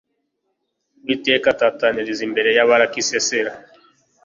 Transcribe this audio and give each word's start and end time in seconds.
uwiteka 1.01 1.47
atatanyiriza 1.53 2.21
imbere 2.27 2.49
ya 2.57 2.67
baraki 2.69 3.01
sisera 3.07 3.51